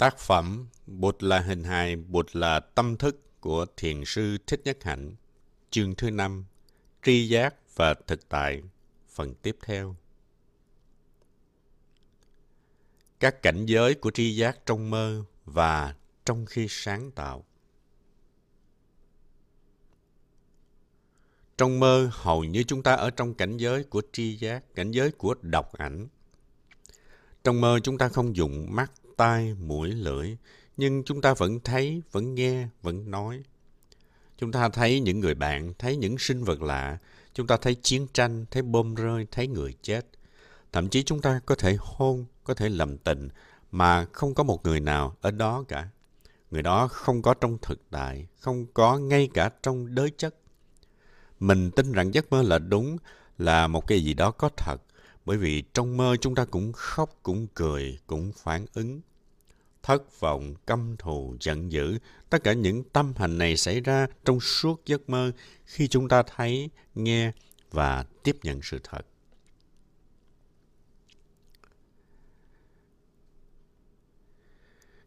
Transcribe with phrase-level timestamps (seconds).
[0.00, 4.84] Tác phẩm Bụt là hình hài, Bụt là tâm thức của Thiền sư Thích Nhất
[4.84, 5.14] Hạnh,
[5.70, 6.44] chương thứ năm
[7.02, 8.62] Tri giác và thực tại,
[9.08, 9.96] phần tiếp theo.
[13.20, 15.94] Các cảnh giới của tri giác trong mơ và
[16.24, 17.44] trong khi sáng tạo.
[21.58, 25.10] Trong mơ, hầu như chúng ta ở trong cảnh giới của tri giác, cảnh giới
[25.10, 26.08] của độc ảnh.
[27.44, 30.36] Trong mơ chúng ta không dùng mắt, tai, mũi, lưỡi,
[30.76, 33.42] nhưng chúng ta vẫn thấy, vẫn nghe, vẫn nói.
[34.38, 36.98] Chúng ta thấy những người bạn, thấy những sinh vật lạ,
[37.34, 40.06] chúng ta thấy chiến tranh, thấy bom rơi, thấy người chết.
[40.72, 43.28] Thậm chí chúng ta có thể hôn, có thể lầm tình,
[43.70, 45.88] mà không có một người nào ở đó cả.
[46.50, 50.34] Người đó không có trong thực tại, không có ngay cả trong đới chất.
[51.40, 52.96] Mình tin rằng giấc mơ là đúng,
[53.38, 54.76] là một cái gì đó có thật,
[55.24, 59.00] bởi vì trong mơ chúng ta cũng khóc, cũng cười, cũng phản ứng
[59.82, 61.98] thất vọng, căm thù, giận dữ.
[62.30, 65.32] Tất cả những tâm hành này xảy ra trong suốt giấc mơ
[65.64, 67.32] khi chúng ta thấy, nghe
[67.70, 69.06] và tiếp nhận sự thật.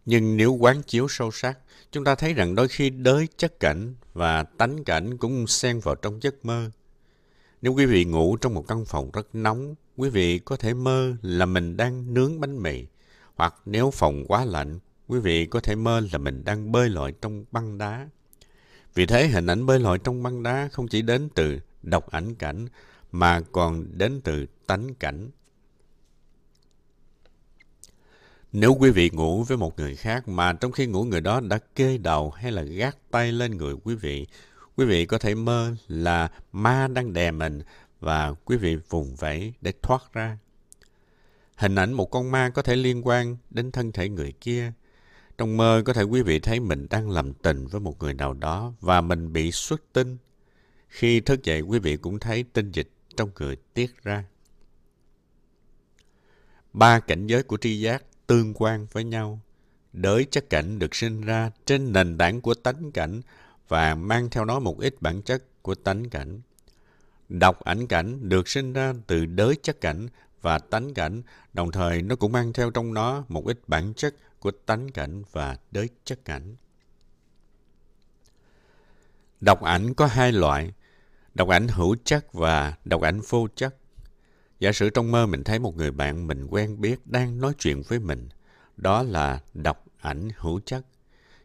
[0.06, 1.60] Nhưng nếu quán chiếu sâu sắc,
[1.92, 5.96] chúng ta thấy rằng đôi khi đới chất cảnh và tánh cảnh cũng xen vào
[5.96, 6.72] trong giấc mơ.
[7.62, 11.16] Nếu quý vị ngủ trong một căn phòng rất nóng, quý vị có thể mơ
[11.22, 12.86] là mình đang nướng bánh mì.
[13.36, 17.14] Hoặc nếu phòng quá lạnh, quý vị có thể mơ là mình đang bơi lội
[17.22, 18.08] trong băng đá.
[18.94, 22.36] Vì thế hình ảnh bơi lội trong băng đá không chỉ đến từ độc ảnh
[22.36, 22.68] cảnh
[23.12, 25.30] mà còn đến từ tánh cảnh.
[28.52, 31.60] Nếu quý vị ngủ với một người khác mà trong khi ngủ người đó đã
[31.76, 34.28] kê đầu hay là gác tay lên người quý vị,
[34.76, 37.62] quý vị có thể mơ là ma đang đè mình
[38.00, 40.38] và quý vị vùng vẫy để thoát ra.
[41.64, 44.72] Hình ảnh một con ma có thể liên quan đến thân thể người kia.
[45.38, 48.34] Trong mơ có thể quý vị thấy mình đang làm tình với một người nào
[48.34, 50.18] đó và mình bị xuất tinh.
[50.88, 54.24] Khi thức dậy, quý vị cũng thấy tinh dịch trong người tiết ra.
[56.74, 59.40] Ba cảnh giới của tri giác tương quan với nhau.
[59.94, 63.22] Đới chất cảnh được sinh ra trên nền tảng của tánh cảnh
[63.68, 66.42] và mang theo nó một ít bản chất của tánh cảnh.
[67.30, 70.08] Độc ảnh cảnh được sinh ra từ đới chất cảnh
[70.44, 71.22] và tánh cảnh,
[71.54, 75.24] đồng thời nó cũng mang theo trong nó một ít bản chất của tánh cảnh
[75.32, 76.56] và đới chất cảnh.
[79.42, 80.72] Độc ảnh có hai loại,
[81.34, 83.76] độc ảnh hữu chất và độc ảnh vô chất.
[84.60, 87.82] Giả sử trong mơ mình thấy một người bạn mình quen biết đang nói chuyện
[87.82, 88.30] với mình,
[88.78, 90.86] đó là độc ảnh hữu chất.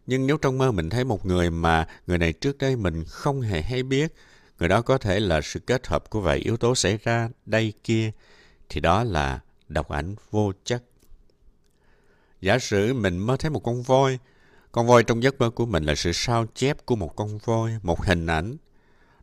[0.06, 3.40] Nhưng nếu trong mơ mình thấy một người mà người này trước đây mình không
[3.40, 4.14] hề hay biết,
[4.58, 7.72] người đó có thể là sự kết hợp của vài yếu tố xảy ra đây
[7.84, 8.12] kia,
[8.68, 10.82] thì đó là độc ảnh vô chất.
[12.40, 14.18] Giả sử mình mơ thấy một con voi,
[14.72, 17.72] con voi trong giấc mơ của mình là sự sao chép của một con voi,
[17.82, 18.56] một hình ảnh.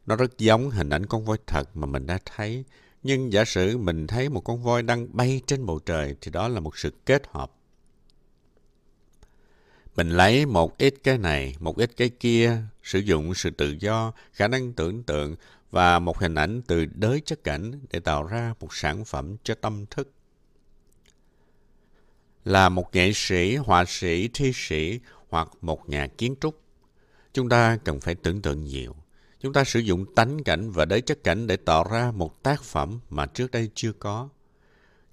[0.05, 2.63] Nó rất giống hình ảnh con voi thật mà mình đã thấy.
[3.03, 6.47] Nhưng giả sử mình thấy một con voi đang bay trên bầu trời thì đó
[6.47, 7.51] là một sự kết hợp.
[9.95, 14.11] Mình lấy một ít cái này, một ít cái kia, sử dụng sự tự do,
[14.33, 15.35] khả năng tưởng tượng
[15.75, 19.55] và một hình ảnh từ đới chất cảnh để tạo ra một sản phẩm cho
[19.55, 20.11] tâm thức.
[22.45, 24.99] Là một nghệ sĩ, họa sĩ, thi sĩ
[25.29, 26.61] hoặc một nhà kiến trúc,
[27.33, 28.95] chúng ta cần phải tưởng tượng nhiều.
[29.39, 32.63] Chúng ta sử dụng tánh cảnh và đới chất cảnh để tạo ra một tác
[32.63, 34.29] phẩm mà trước đây chưa có.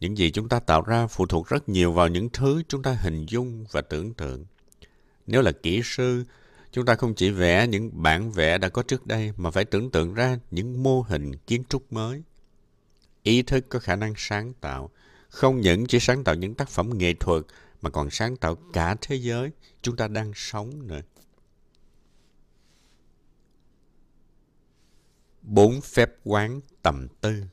[0.01, 2.93] Những gì chúng ta tạo ra phụ thuộc rất nhiều vào những thứ chúng ta
[2.93, 4.45] hình dung và tưởng tượng.
[5.27, 6.25] Nếu là kỹ sư,
[6.73, 9.91] Chúng ta không chỉ vẽ những bản vẽ đã có trước đây mà phải tưởng
[9.91, 12.23] tượng ra những mô hình kiến trúc mới.
[13.23, 14.91] Ý thức có khả năng sáng tạo,
[15.29, 17.43] không những chỉ sáng tạo những tác phẩm nghệ thuật
[17.83, 19.51] mà còn sáng tạo cả thế giới
[19.83, 21.01] chúng ta đang sống nữa.
[25.43, 27.45] Bốn phép quán tầm tư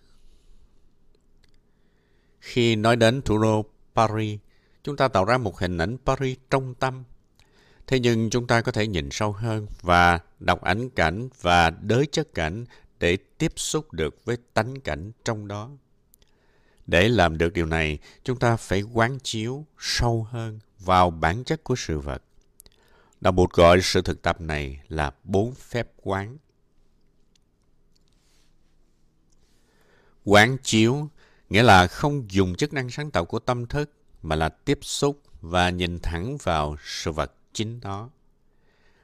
[2.40, 3.66] Khi nói đến thủ đô
[3.96, 4.40] Paris,
[4.84, 7.04] chúng ta tạo ra một hình ảnh Paris trong tâm
[7.90, 12.06] Thế nhưng chúng ta có thể nhìn sâu hơn và đọc ảnh cảnh và đới
[12.12, 12.66] chất cảnh
[13.00, 15.70] để tiếp xúc được với tánh cảnh trong đó.
[16.88, 21.64] Để làm được điều này, chúng ta phải quán chiếu sâu hơn vào bản chất
[21.64, 22.24] của sự vật.
[23.22, 26.38] Đạo Bụt gọi sự thực tập này là bốn phép quán.
[30.24, 31.10] Quán chiếu
[31.50, 33.92] nghĩa là không dùng chức năng sáng tạo của tâm thức
[34.22, 38.10] mà là tiếp xúc và nhìn thẳng vào sự vật chính nó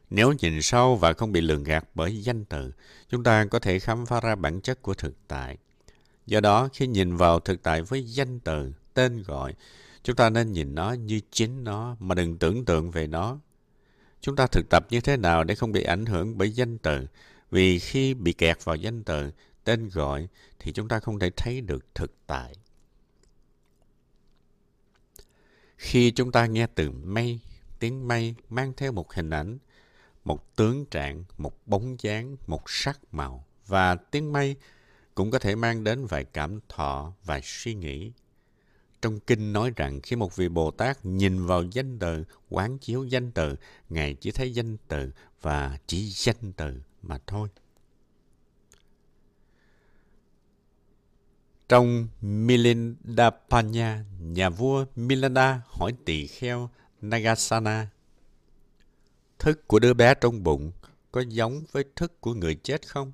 [0.09, 2.74] Nếu nhìn sâu và không bị lường gạt bởi danh từ,
[3.09, 5.57] chúng ta có thể khám phá ra bản chất của thực tại.
[6.25, 9.53] Do đó, khi nhìn vào thực tại với danh từ, tên gọi,
[10.06, 13.39] Chúng ta nên nhìn nó như chính nó mà đừng tưởng tượng về nó.
[14.21, 17.07] Chúng ta thực tập như thế nào để không bị ảnh hưởng bởi danh từ?
[17.51, 19.31] Vì khi bị kẹt vào danh từ,
[19.63, 20.27] tên gọi
[20.59, 22.56] thì chúng ta không thể thấy được thực tại.
[25.77, 27.39] Khi chúng ta nghe từ mây,
[27.80, 29.57] tiếng mây mang theo một hình ảnh,
[30.24, 34.56] một tướng trạng, một bóng dáng, một sắc màu và tiếng mây
[35.16, 38.12] cũng có thể mang đến vài cảm thọ, vài suy nghĩ.
[39.01, 43.04] Trong kinh nói rằng khi một vị Bồ Tát nhìn vào danh từ, quán chiếu
[43.04, 43.56] danh từ,
[43.89, 45.12] Ngài chỉ thấy danh từ
[45.42, 47.50] và chỉ danh từ mà thôi.
[51.69, 56.69] Trong Milindapanya, nhà vua Milinda hỏi tỳ kheo
[57.10, 57.88] Nagasana,
[59.40, 60.72] thức của đứa bé trong bụng
[61.12, 63.12] có giống với thức của người chết không?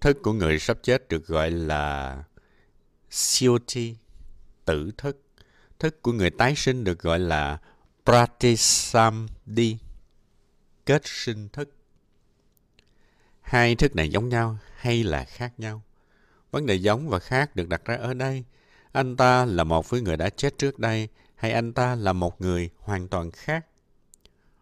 [0.00, 2.24] Thức của người sắp chết được gọi là
[3.10, 3.96] Sioti,
[4.64, 5.22] tử thức.
[5.78, 7.60] Thức của người tái sinh được gọi là
[8.04, 9.76] Pratisamdi,
[10.86, 11.74] kết sinh thức.
[13.40, 15.82] Hai thức này giống nhau hay là khác nhau?
[16.50, 18.44] Vấn đề giống và khác được đặt ra ở đây.
[18.92, 21.08] Anh ta là một với người đã chết trước đây
[21.42, 23.66] hay anh ta là một người hoàn toàn khác?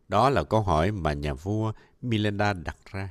[0.09, 1.73] Đó là câu hỏi mà nhà vua
[2.03, 3.09] Milenda đặt ra.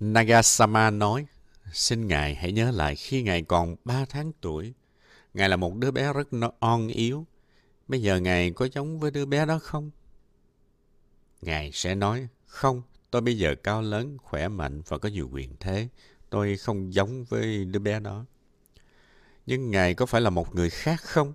[0.00, 1.26] Nagasama nói,
[1.72, 4.74] xin Ngài hãy nhớ lại khi Ngài còn 3 tháng tuổi.
[5.34, 6.28] Ngài là một đứa bé rất
[6.60, 7.26] on yếu.
[7.88, 9.90] Bây giờ Ngài có giống với đứa bé đó không?
[11.42, 15.56] Ngài sẽ nói, không, tôi bây giờ cao lớn, khỏe mạnh và có nhiều quyền
[15.60, 15.88] thế.
[16.30, 18.24] Tôi không giống với đứa bé đó.
[19.46, 21.32] Nhưng Ngài có phải là một người khác không?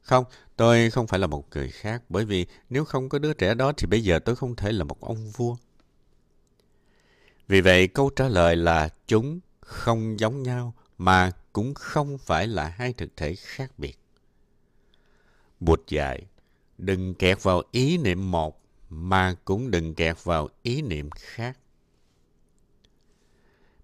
[0.00, 0.24] Không,
[0.56, 3.72] tôi không phải là một người khác, bởi vì nếu không có đứa trẻ đó
[3.76, 5.56] thì bây giờ tôi không thể là một ông vua.
[7.48, 12.68] Vì vậy câu trả lời là chúng không giống nhau mà cũng không phải là
[12.68, 13.98] hai thực thể khác biệt.
[15.60, 16.22] Bụt dạy,
[16.78, 21.58] đừng kẹt vào ý niệm một mà cũng đừng kẹt vào ý niệm khác.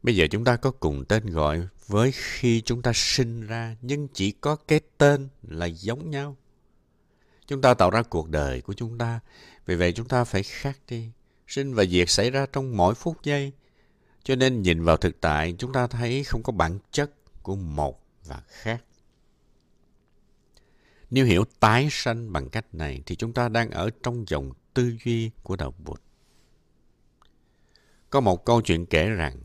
[0.02, 4.08] Bây giờ chúng ta có cùng tên gọi với khi chúng ta sinh ra nhưng
[4.08, 6.36] chỉ có cái tên là giống nhau.
[7.46, 9.20] Chúng ta tạo ra cuộc đời của chúng ta,
[9.66, 11.10] vì vậy chúng ta phải khác đi.
[11.46, 13.52] Sinh và diệt xảy ra trong mỗi phút giây.
[14.22, 17.10] Cho nên nhìn vào thực tại, chúng ta thấy không có bản chất
[17.42, 18.84] của một và khác.
[21.10, 24.96] Nếu hiểu tái sanh bằng cách này thì chúng ta đang ở trong dòng tư
[25.04, 26.00] duy của đạo Bụt.
[28.10, 29.36] Có một câu chuyện kể rằng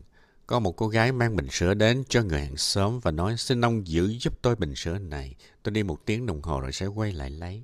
[0.46, 3.64] có một cô gái mang bình sữa đến cho người hàng xóm và nói xin
[3.64, 5.34] ông giữ giúp tôi bình sữa này.
[5.62, 7.62] Tôi đi một tiếng đồng hồ rồi sẽ quay lại lấy.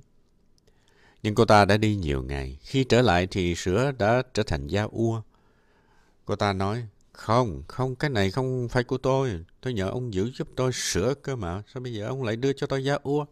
[1.23, 2.57] Nhưng cô ta đã đi nhiều ngày.
[2.61, 5.21] Khi trở lại thì sữa đã trở thành da ua.
[6.25, 9.45] Cô ta nói, không, không, cái này không phải của tôi.
[9.61, 11.63] Tôi nhờ ông giữ giúp tôi sữa cơ mà.
[11.73, 13.25] Sao bây giờ ông lại đưa cho tôi da ua?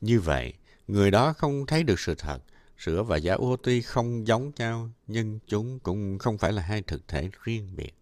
[0.00, 0.54] Như vậy,
[0.88, 2.38] người đó không thấy được sự thật.
[2.78, 6.82] Sữa và giá ô tuy không giống nhau, nhưng chúng cũng không phải là hai
[6.82, 7.94] thực thể riêng biệt.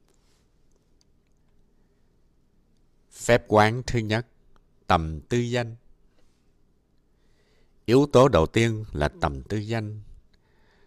[3.13, 4.27] Phép quán thứ nhất,
[4.87, 5.77] tầm tư danh.
[7.85, 10.01] Yếu tố đầu tiên là tầm tư danh.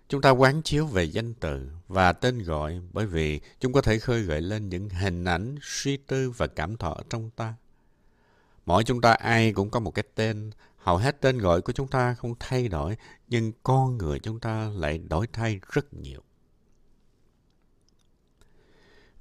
[0.08, 4.00] Chúng ta quán chiếu về danh từ và tên gọi bởi vì chúng có thể
[4.00, 7.56] khơi gợi lên những hình ảnh, suy tư và cảm thọ trong ta.
[8.66, 10.52] Mỗi chúng ta ai cũng có một cái tên,
[10.84, 12.98] hầu hết tên gọi của chúng ta không thay đổi,
[13.28, 16.22] nhưng con người chúng ta lại đổi thay rất nhiều.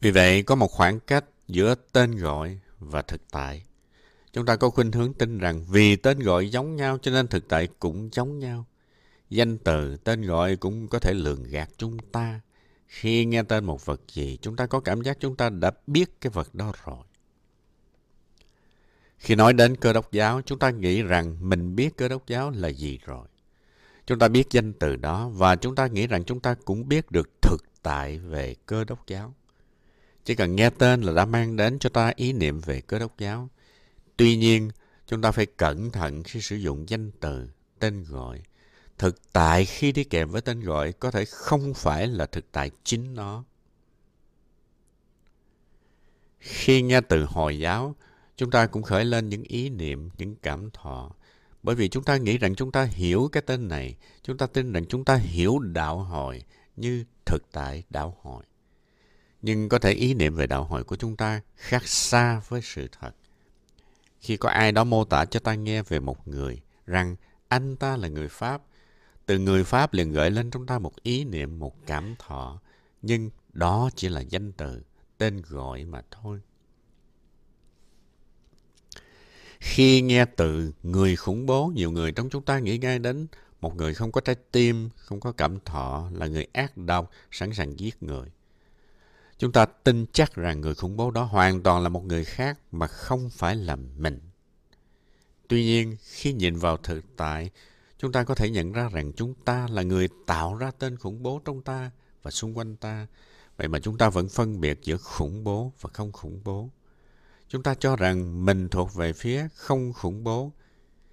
[0.00, 3.64] Vì vậy, có một khoảng cách giữa tên gọi và thực tại.
[4.32, 7.48] Chúng ta có khuynh hướng tin rằng vì tên gọi giống nhau cho nên thực
[7.48, 8.64] tại cũng giống nhau.
[9.30, 12.40] Danh từ, tên gọi cũng có thể lường gạt chúng ta.
[12.86, 16.20] Khi nghe tên một vật gì, chúng ta có cảm giác chúng ta đã biết
[16.20, 17.04] cái vật đó rồi.
[19.22, 22.50] Khi nói đến cơ đốc giáo, chúng ta nghĩ rằng mình biết cơ đốc giáo
[22.50, 23.26] là gì rồi.
[24.06, 27.10] Chúng ta biết danh từ đó và chúng ta nghĩ rằng chúng ta cũng biết
[27.10, 29.34] được thực tại về cơ đốc giáo.
[30.24, 33.18] Chỉ cần nghe tên là đã mang đến cho ta ý niệm về cơ đốc
[33.18, 33.48] giáo.
[34.16, 34.70] Tuy nhiên,
[35.06, 37.48] chúng ta phải cẩn thận khi sử dụng danh từ,
[37.78, 38.42] tên gọi.
[38.98, 42.70] Thực tại khi đi kèm với tên gọi có thể không phải là thực tại
[42.84, 43.44] chính nó.
[46.40, 47.94] Khi nghe từ Hồi giáo,
[48.42, 51.10] chúng ta cũng khởi lên những ý niệm, những cảm thọ.
[51.62, 54.72] Bởi vì chúng ta nghĩ rằng chúng ta hiểu cái tên này, chúng ta tin
[54.72, 56.42] rằng chúng ta hiểu đạo hội
[56.76, 58.44] như thực tại đạo hội.
[59.42, 62.88] Nhưng có thể ý niệm về đạo hội của chúng ta khác xa với sự
[63.00, 63.10] thật.
[64.20, 67.16] Khi có ai đó mô tả cho ta nghe về một người rằng
[67.48, 68.62] anh ta là người Pháp,
[69.26, 72.60] từ người Pháp liền gợi lên trong ta một ý niệm, một cảm thọ,
[73.02, 74.82] nhưng đó chỉ là danh từ,
[75.18, 76.40] tên gọi mà thôi.
[79.62, 83.26] Khi nghe từ người khủng bố, nhiều người trong chúng ta nghĩ ngay đến
[83.60, 87.52] một người không có trái tim, không có cảm thọ, là người ác độc, sẵn
[87.54, 88.28] sàng giết người.
[89.38, 92.58] Chúng ta tin chắc rằng người khủng bố đó hoàn toàn là một người khác
[92.72, 94.20] mà không phải là mình.
[95.48, 97.50] Tuy nhiên, khi nhìn vào thực tại,
[97.98, 101.22] chúng ta có thể nhận ra rằng chúng ta là người tạo ra tên khủng
[101.22, 101.90] bố trong ta
[102.22, 103.06] và xung quanh ta.
[103.56, 106.70] Vậy mà chúng ta vẫn phân biệt giữa khủng bố và không khủng bố.
[107.52, 110.52] Chúng ta cho rằng mình thuộc về phía không khủng bố.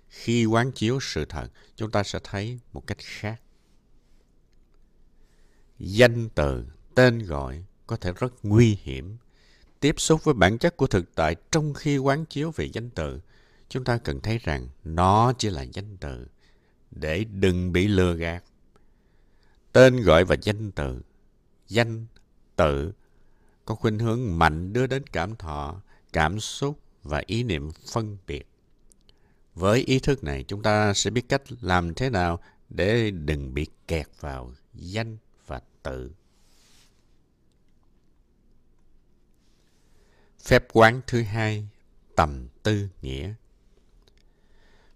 [0.10, 3.42] Khi quán chiếu sự thật, chúng ta sẽ thấy một cách khác.
[5.80, 6.66] Danh từ,
[6.96, 9.18] tên gọi có thể rất nguy hiểm.
[9.80, 13.20] Tiếp xúc với bản chất của thực tại trong khi quán chiếu về danh từ,
[13.70, 16.28] chúng ta cần thấy rằng nó chỉ là danh từ
[16.92, 18.44] để đừng bị lừa gạt.
[19.72, 21.02] Tên gọi và danh từ,
[21.68, 22.06] danh
[22.56, 22.92] tự
[23.66, 25.82] có khuynh hướng mạnh đưa đến cảm thọ,
[26.14, 28.48] cảm xúc và ý niệm phân biệt.
[29.56, 32.40] Với ý thức này, chúng ta sẽ biết cách làm thế nào
[32.70, 36.12] để đừng bị kẹt vào danh và tự.
[40.44, 41.68] Phép quán thứ hai,
[42.16, 43.34] tầm tư nghĩa.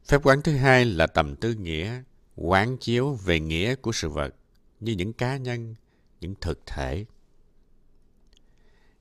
[0.06, 2.02] Phép quán thứ hai là tầm tư nghĩa,
[2.36, 4.36] quán chiếu về nghĩa của sự vật
[4.80, 5.76] như những cá nhân,
[6.22, 7.06] những thực thể.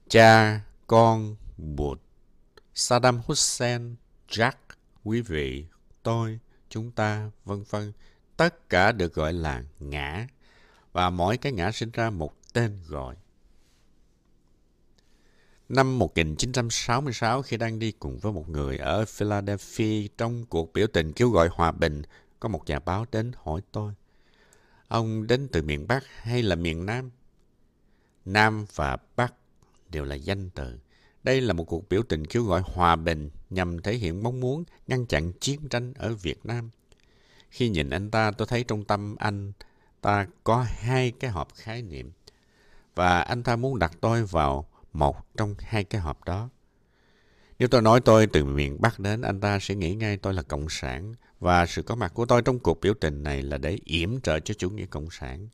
[0.09, 2.01] Cha, con, Bụt,
[2.75, 3.97] Saddam Hussein,
[4.29, 4.53] Jack,
[5.05, 5.67] quý vị,
[6.03, 6.39] tôi,
[6.69, 7.93] chúng ta, vân vân,
[8.37, 10.27] tất cả được gọi là ngã
[10.93, 13.17] và mỗi cái ngã sinh ra một tên gọi.
[15.69, 21.13] Năm 1966 khi đang đi cùng với một người ở Philadelphia trong cuộc biểu tình
[21.13, 22.03] kêu gọi hòa bình,
[22.41, 23.93] có một nhà báo đến hỏi tôi.
[24.89, 27.11] Ông đến từ miền Bắc hay là miền Nam?
[28.25, 29.35] Nam và Bắc
[29.89, 30.79] đều là danh từ.
[31.23, 34.65] Đây là một cuộc biểu tình kêu gọi hòa bình nhằm thể hiện mong muốn
[34.87, 36.71] ngăn chặn chiến tranh ở Việt Nam.
[37.51, 39.53] Khi nhìn anh ta, tôi thấy trong tâm anh
[40.01, 42.13] ta có hai cái hộp khái niệm.
[42.95, 46.49] Và anh ta muốn đặt tôi vào một trong hai cái hộp đó.
[47.59, 50.43] Nếu tôi nói tôi từ miền Bắc đến, anh ta sẽ nghĩ ngay tôi là
[50.43, 53.79] Cộng sản và sự có mặt của tôi trong cuộc biểu tình này là để
[53.85, 55.49] yểm trợ cho chủ nghĩa Cộng sản.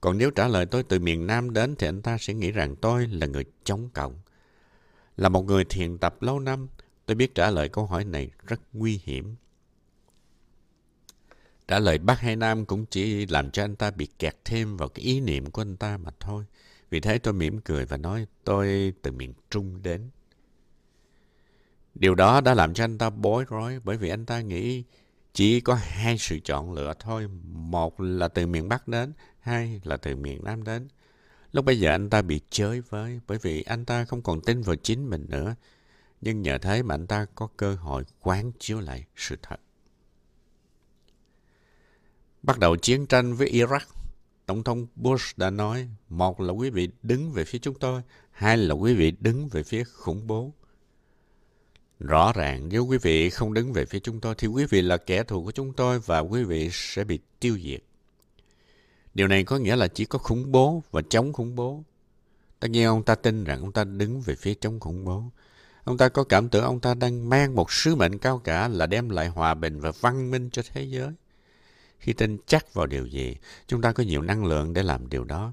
[0.00, 2.76] Còn nếu trả lời tôi từ miền Nam đến thì anh ta sẽ nghĩ rằng
[2.76, 4.14] tôi là người chống Cộng.
[5.16, 6.68] Là một người thiền tập lâu năm,
[7.06, 9.36] tôi biết trả lời câu hỏi này rất nguy hiểm.
[11.68, 14.88] Trả lời Bắc hay Nam cũng chỉ làm cho anh ta bị kẹt thêm vào
[14.88, 16.44] cái ý niệm của anh ta mà thôi.
[16.90, 20.10] Vì thế tôi mỉm cười và nói tôi từ miền Trung đến.
[21.94, 24.84] Điều đó đã làm cho anh ta bối rối bởi vì anh ta nghĩ
[25.32, 27.28] chỉ có hai sự chọn lựa thôi.
[27.52, 30.88] Một là từ miền Bắc đến, hai là từ miền Nam đến.
[31.54, 34.62] Lúc bây giờ anh ta bị chới với bởi vì anh ta không còn tin
[34.62, 35.54] vào chính mình nữa.
[36.20, 39.60] Nhưng nhờ thế mà anh ta có cơ hội quán chiếu lại sự thật.
[42.42, 43.80] Bắt đầu chiến tranh với Iraq
[44.46, 48.56] Tổng thống Bush đã nói, một là quý vị đứng về phía chúng tôi, hai
[48.56, 50.52] là quý vị đứng về phía khủng bố.
[52.00, 54.96] Rõ ràng nếu quý vị không đứng về phía chúng tôi thì quý vị là
[54.96, 57.80] kẻ thù của chúng tôi và quý vị sẽ bị tiêu diệt.
[59.14, 61.82] Điều này có nghĩa là chỉ có khủng bố và chống khủng bố.
[62.60, 65.24] Tất nhiên ông ta tin rằng ông ta đứng về phía chống khủng bố.
[65.84, 68.86] Ông ta có cảm tưởng ông ta đang mang một sứ mệnh cao cả là
[68.86, 71.10] đem lại hòa bình và văn minh cho thế giới.
[71.98, 75.24] Khi tin chắc vào điều gì, chúng ta có nhiều năng lượng để làm điều
[75.24, 75.52] đó.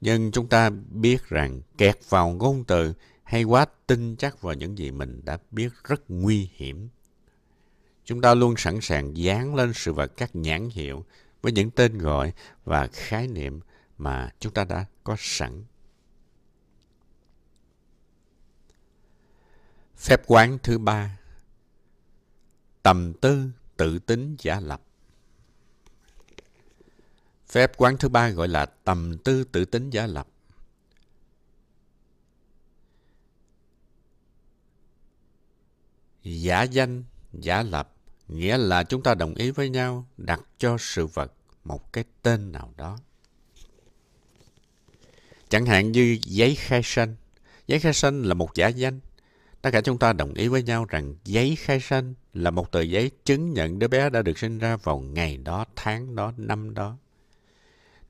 [0.00, 4.78] Nhưng chúng ta biết rằng kẹt vào ngôn từ hay quá tin chắc vào những
[4.78, 6.88] gì mình đã biết rất nguy hiểm.
[8.04, 11.04] Chúng ta luôn sẵn sàng dán lên sự vật các nhãn hiệu
[11.46, 12.32] với những tên gọi
[12.64, 13.60] và khái niệm
[13.98, 15.64] mà chúng ta đã có sẵn.
[19.96, 21.18] Phép quán thứ ba
[22.82, 24.82] Tầm tư tự tính giả lập
[27.48, 30.28] Phép quán thứ ba gọi là tầm tư tự tính giả lập.
[36.22, 37.94] Giả danh, giả lập
[38.28, 41.32] nghĩa là chúng ta đồng ý với nhau đặt cho sự vật
[41.66, 42.98] một cái tên nào đó.
[45.48, 47.16] Chẳng hạn như giấy khai sinh,
[47.66, 49.00] Giấy khai sinh là một giả danh.
[49.62, 52.80] Tất cả chúng ta đồng ý với nhau rằng giấy khai sinh là một tờ
[52.80, 56.74] giấy chứng nhận đứa bé đã được sinh ra vào ngày đó, tháng đó, năm
[56.74, 56.96] đó.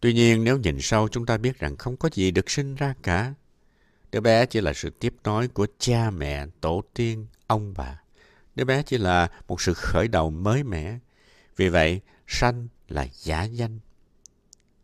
[0.00, 2.94] Tuy nhiên nếu nhìn sâu chúng ta biết rằng không có gì được sinh ra
[3.02, 3.34] cả.
[4.12, 8.00] Đứa bé chỉ là sự tiếp nối của cha mẹ, tổ tiên, ông bà.
[8.54, 10.98] Đứa bé chỉ là một sự khởi đầu mới mẻ.
[11.56, 13.78] Vì vậy, sanh là giả danh.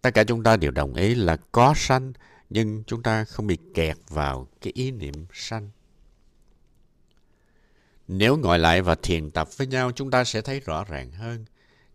[0.00, 2.12] Tất cả chúng ta đều đồng ý là có sanh,
[2.50, 5.70] nhưng chúng ta không bị kẹt vào cái ý niệm sanh.
[8.08, 11.44] Nếu ngồi lại và thiền tập với nhau, chúng ta sẽ thấy rõ ràng hơn.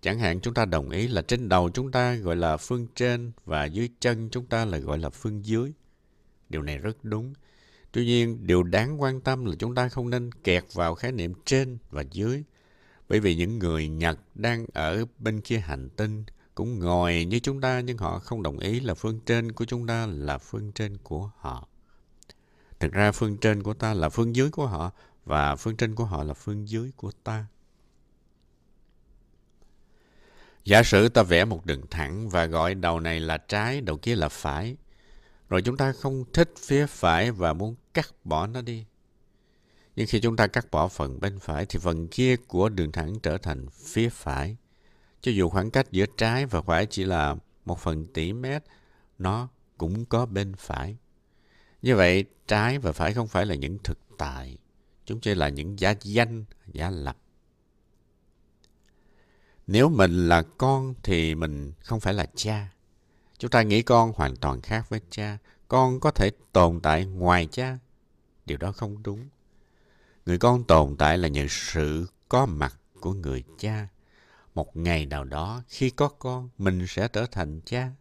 [0.01, 3.31] Chẳng hạn chúng ta đồng ý là trên đầu chúng ta gọi là phương trên
[3.45, 5.71] và dưới chân chúng ta là gọi là phương dưới.
[6.49, 7.33] Điều này rất đúng.
[7.91, 11.33] Tuy nhiên, điều đáng quan tâm là chúng ta không nên kẹt vào khái niệm
[11.45, 12.43] trên và dưới.
[13.09, 16.23] Bởi vì những người Nhật đang ở bên kia hành tinh
[16.55, 19.87] cũng ngồi như chúng ta nhưng họ không đồng ý là phương trên của chúng
[19.87, 21.67] ta là phương trên của họ.
[22.79, 24.91] Thực ra phương trên của ta là phương dưới của họ
[25.25, 27.45] và phương trên của họ là phương dưới của ta.
[30.65, 34.15] Giả sử ta vẽ một đường thẳng và gọi đầu này là trái, đầu kia
[34.15, 34.75] là phải.
[35.49, 38.85] Rồi chúng ta không thích phía phải và muốn cắt bỏ nó đi.
[39.97, 43.19] Nhưng khi chúng ta cắt bỏ phần bên phải thì phần kia của đường thẳng
[43.23, 44.57] trở thành phía phải.
[45.21, 47.35] Cho dù khoảng cách giữa trái và phải chỉ là
[47.65, 48.63] một phần tỷ mét,
[49.17, 50.97] nó cũng có bên phải.
[51.81, 54.57] Như vậy, trái và phải không phải là những thực tại.
[55.05, 57.17] Chúng chỉ là những giá danh, giá lập.
[59.67, 62.67] Nếu mình là con thì mình không phải là cha.
[63.37, 65.37] Chúng ta nghĩ con hoàn toàn khác với cha.
[65.67, 67.77] Con có thể tồn tại ngoài cha.
[68.45, 69.27] Điều đó không đúng.
[70.27, 73.87] Người con tồn tại là nhờ sự có mặt của người cha.
[74.55, 77.91] Một ngày nào đó, khi có con, mình sẽ trở thành cha.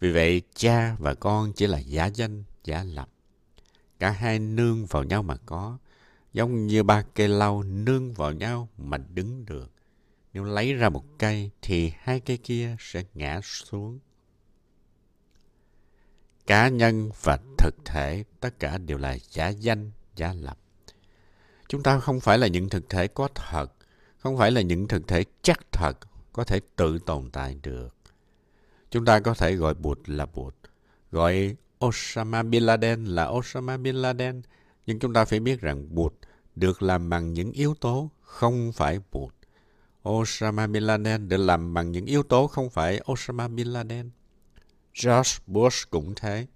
[0.00, 3.08] Vì vậy, cha và con chỉ là giả danh, giả lập.
[3.98, 5.78] Cả hai nương vào nhau mà có,
[6.32, 9.72] giống như ba cây lau nương vào nhau mà đứng được.
[10.32, 13.98] Nếu lấy ra một cây thì hai cây kia sẽ ngã xuống.
[16.46, 20.58] Cá nhân và thực thể tất cả đều là giả danh, giả lập.
[21.68, 23.72] Chúng ta không phải là những thực thể có thật,
[24.18, 25.92] không phải là những thực thể chắc thật
[26.32, 27.96] có thể tự tồn tại được.
[28.90, 30.54] Chúng ta có thể gọi Bụt là Bụt,
[31.10, 34.42] gọi Osama Bin Laden là Osama Bin Laden,
[34.86, 36.14] nhưng chúng ta phải biết rằng Bụt
[36.56, 39.34] được làm bằng những yếu tố không phải Bụt.
[40.08, 44.10] Osama Bin Laden được làm bằng những yếu tố không phải Osama Bin Laden.
[45.02, 46.46] George Bush cũng thế.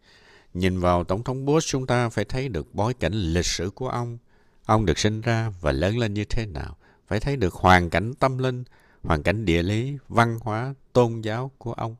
[0.54, 3.88] Nhìn vào Tổng thống Bush chúng ta phải thấy được bối cảnh lịch sử của
[3.88, 4.18] ông.
[4.72, 6.76] Ông được sinh ra và lớn lên như thế nào.
[7.06, 8.64] Phải thấy được hoàn cảnh tâm linh,
[9.02, 11.96] hoàn cảnh địa lý, văn hóa, tôn giáo của ông.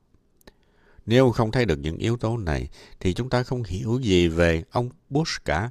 [1.07, 2.69] Nếu không thấy được những yếu tố này
[3.01, 5.71] thì chúng ta không hiểu gì về ông Bush cả.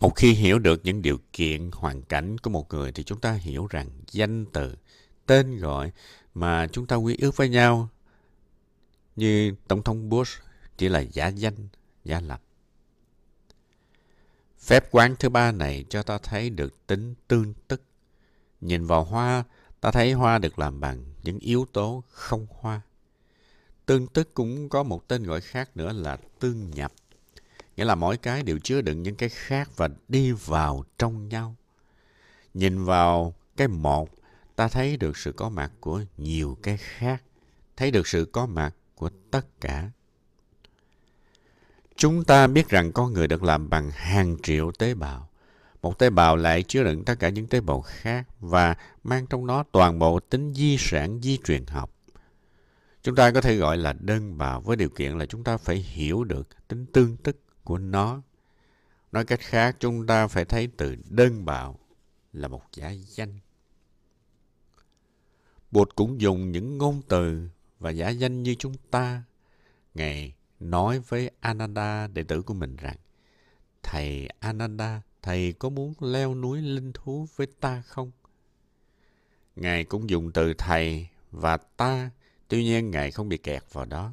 [0.00, 3.32] Một khi hiểu được những điều kiện, hoàn cảnh của một người thì chúng ta
[3.32, 4.76] hiểu rằng danh từ,
[5.26, 5.92] tên gọi
[6.34, 7.88] mà chúng ta quy ước với nhau
[9.16, 10.42] như Tổng thống Bush
[10.76, 11.68] chỉ là giả danh,
[12.04, 12.42] giả lập.
[14.68, 17.82] Phép quán thứ ba này cho ta thấy được tính tương tức.
[18.60, 19.44] Nhìn vào hoa,
[19.80, 22.80] ta thấy hoa được làm bằng những yếu tố không hoa.
[23.86, 26.92] Tương tức cũng có một tên gọi khác nữa là tương nhập.
[27.76, 31.54] Nghĩa là mỗi cái đều chứa đựng những cái khác và đi vào trong nhau.
[32.54, 34.10] Nhìn vào cái một,
[34.56, 37.22] ta thấy được sự có mặt của nhiều cái khác.
[37.76, 39.90] Thấy được sự có mặt của tất cả.
[41.98, 45.28] Chúng ta biết rằng con người được làm bằng hàng triệu tế bào.
[45.82, 49.46] Một tế bào lại chứa đựng tất cả những tế bào khác và mang trong
[49.46, 51.90] nó toàn bộ tính di sản di truyền học.
[53.02, 55.76] Chúng ta có thể gọi là đơn bào với điều kiện là chúng ta phải
[55.76, 58.22] hiểu được tính tương tức của nó.
[59.12, 61.78] Nói cách khác, chúng ta phải thấy từ đơn bào
[62.32, 63.38] là một giả danh.
[65.70, 69.22] Bụt cũng dùng những ngôn từ và giả danh như chúng ta.
[69.94, 72.96] Ngài nói với Ananda, đệ tử của mình rằng,
[73.82, 78.10] Thầy Ananda, thầy có muốn leo núi linh thú với ta không?
[79.56, 82.10] Ngài cũng dùng từ thầy và ta,
[82.48, 84.12] tuy nhiên Ngài không bị kẹt vào đó.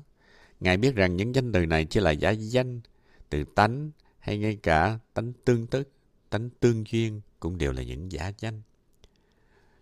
[0.60, 2.82] Ngài biết rằng những danh từ này chỉ là giả danh,
[3.30, 5.90] từ tánh hay ngay cả tánh tương tức,
[6.30, 8.62] tánh tương duyên cũng đều là những giả danh.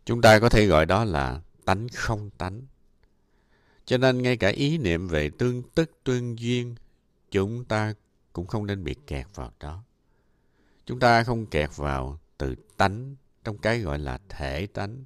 [0.05, 2.61] Chúng ta có thể gọi đó là tánh không tánh.
[3.85, 6.75] Cho nên ngay cả ý niệm về tương tức tương duyên,
[7.31, 7.93] chúng ta
[8.33, 9.83] cũng không nên bị kẹt vào đó.
[10.85, 15.03] Chúng ta không kẹt vào từ tánh trong cái gọi là thể tánh.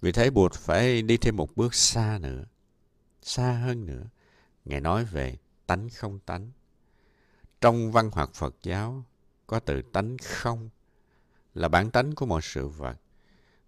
[0.00, 2.44] Vì thế buộc phải đi thêm một bước xa nữa,
[3.22, 4.04] xa hơn nữa.
[4.64, 6.50] Ngài nói về tánh không tánh.
[7.60, 9.04] Trong văn hoạt Phật giáo
[9.46, 10.70] có từ tánh không
[11.54, 12.96] là bản tánh của mọi sự vật.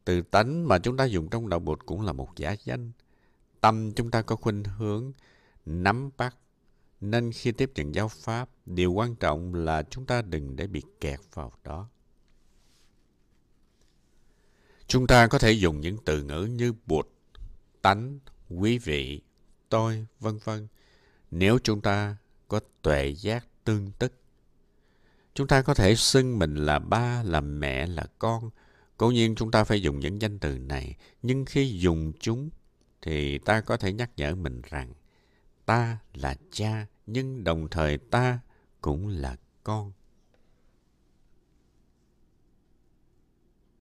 [0.04, 2.90] Từ tánh mà chúng ta dùng trong đạo Bụt cũng là một giả danh.
[3.60, 5.12] Tâm chúng ta có khuynh hướng
[5.66, 6.36] nắm bắt.
[7.00, 10.82] Nên khi tiếp nhận giáo Pháp, điều quan trọng là chúng ta đừng để bị
[11.00, 11.88] kẹt vào đó.
[14.86, 17.08] Chúng ta có thể dùng những từ ngữ như Bụt,
[17.82, 19.22] tánh, quý vị,
[19.68, 20.68] tôi, vân vân
[21.30, 22.16] nếu chúng ta
[22.48, 24.12] có tuệ giác tương tức.
[25.34, 28.50] Chúng ta có thể xưng mình là ba, là mẹ, là con.
[28.96, 32.50] Cố nhiên chúng ta phải dùng những danh từ này, nhưng khi dùng chúng
[33.06, 34.92] thì ta có thể nhắc nhở mình rằng
[35.66, 38.38] ta là cha, nhưng đồng thời ta
[38.80, 39.92] cũng là con.